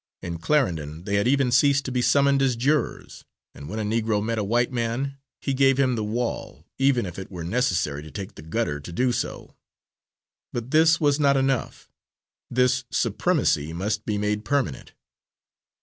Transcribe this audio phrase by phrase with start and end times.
[0.23, 4.23] In Clarendon they had even ceased to be summoned as jurors, and when a Negro
[4.25, 8.09] met a white man, he gave him the wall, even if it were necessary to
[8.09, 9.53] take the gutter to do so.
[10.51, 11.87] But this was not enough;
[12.49, 14.93] this supremacy must be made permanent.